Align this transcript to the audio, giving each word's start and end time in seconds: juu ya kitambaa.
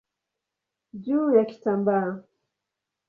juu 0.93 1.35
ya 1.35 1.45
kitambaa. 1.45 2.21